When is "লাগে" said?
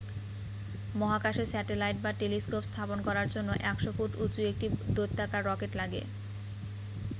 5.75-6.01